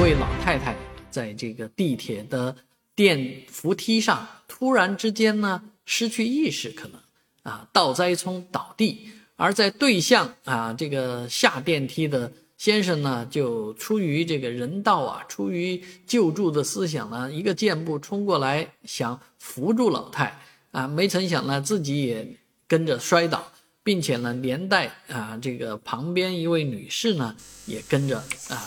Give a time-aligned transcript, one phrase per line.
[0.00, 0.74] 位老太太
[1.10, 2.56] 在这个地铁的
[2.96, 6.98] 电扶梯上突然之间呢失去意识，可能
[7.42, 20.40] 啊倒栽葱倒地，而在对向啊这个下电梯的先生呢，就出于这个人道啊，出于救助的思想呢，一个箭步冲过来想扶住老太
[20.70, 22.26] 啊，没成想呢自己也
[22.66, 27.36] 跟着摔倒，并且呢连带啊这个旁边一位女士呢
[27.66, 28.16] 也跟着
[28.48, 28.66] 啊。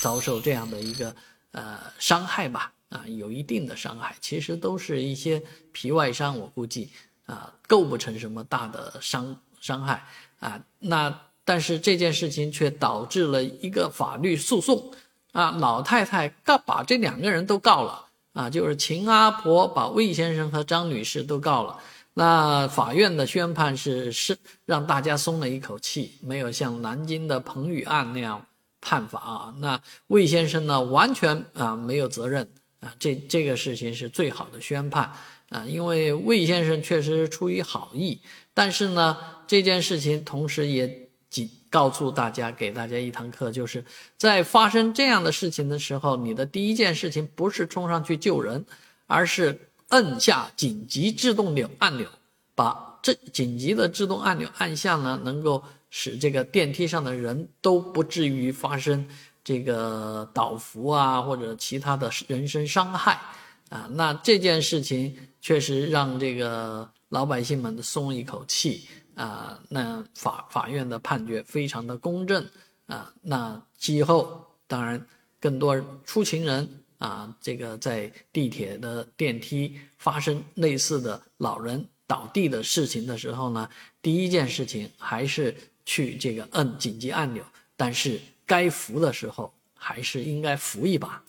[0.00, 1.14] 遭受这样的一个
[1.52, 6.90] 呃伤害吧，啊，有一定的伤害，其实都是一些皮外伤，我估计
[7.26, 10.04] 啊，构不成什么大的伤伤害
[10.40, 10.60] 啊。
[10.78, 14.90] 那但是这件事情却导致了一个法律诉讼
[15.32, 21.78] 啊，老太太告把这两个人都告了啊，就是秦阿婆把魏先生和张女士都告了。
[22.14, 28.46] 那法院的宣判是是让大家松了一口气，没有像南京的彭宇案那样。
[28.80, 32.48] 判罚啊，那魏先生呢，完全啊没有责任
[32.80, 35.12] 啊，这这个事情是最好的宣判
[35.50, 38.18] 啊，因为魏先生确实是出于好意，
[38.54, 43.84] 但是呢，这件事情同时也警告诉大家，给大家一堂课，就是
[44.16, 48.64] 在发生这样的事情的时候，你的第一件事情不是冲上去救人，
[49.06, 52.08] 而是摁下紧急制动钮按钮，
[52.54, 55.62] 把这紧急的制动按钮按下呢，能够。
[55.90, 59.06] 使这个电梯上的人都不至于发生
[59.44, 63.20] 这个倒伏啊，或者其他的人身伤害
[63.68, 63.88] 啊。
[63.92, 69.60] 那这件事情确实让这个老百姓们松一口气啊。
[69.68, 72.46] 那法法院的判决非常的公正
[72.86, 73.12] 啊。
[73.20, 75.04] 那今后当然
[75.40, 83.70] 更多出勤人啊，这个在地铁的电梯发生类似的老人倒地的事情的时候呢，
[84.02, 85.54] 第一件事情还是。
[85.86, 87.42] 去这个摁紧急按钮，
[87.76, 91.20] 但是该扶的时候还是应该扶一把。